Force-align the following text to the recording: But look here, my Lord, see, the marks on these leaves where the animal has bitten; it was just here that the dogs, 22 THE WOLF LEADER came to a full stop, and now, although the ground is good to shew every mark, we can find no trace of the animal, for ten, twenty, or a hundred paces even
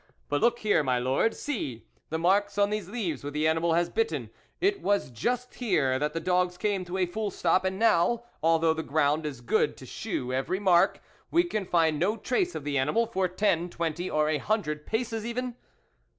But 0.29 0.41
look 0.41 0.57
here, 0.57 0.81
my 0.81 0.97
Lord, 0.97 1.35
see, 1.35 1.85
the 2.09 2.17
marks 2.17 2.57
on 2.57 2.71
these 2.71 2.89
leaves 2.89 3.23
where 3.23 3.29
the 3.29 3.47
animal 3.47 3.73
has 3.73 3.87
bitten; 3.87 4.31
it 4.59 4.81
was 4.81 5.11
just 5.11 5.53
here 5.53 5.99
that 5.99 6.13
the 6.13 6.19
dogs, 6.19 6.57
22 6.57 6.57
THE 6.57 6.63
WOLF 6.63 6.63
LEADER 6.95 7.01
came 7.05 7.07
to 7.07 7.11
a 7.11 7.13
full 7.13 7.29
stop, 7.29 7.65
and 7.65 7.77
now, 7.77 8.23
although 8.41 8.73
the 8.73 8.81
ground 8.81 9.27
is 9.27 9.41
good 9.41 9.77
to 9.77 9.85
shew 9.85 10.33
every 10.33 10.59
mark, 10.59 11.03
we 11.29 11.43
can 11.43 11.67
find 11.67 11.99
no 11.99 12.17
trace 12.17 12.55
of 12.55 12.63
the 12.63 12.79
animal, 12.79 13.05
for 13.05 13.27
ten, 13.27 13.69
twenty, 13.69 14.09
or 14.09 14.27
a 14.27 14.39
hundred 14.39 14.87
paces 14.87 15.23
even 15.23 15.55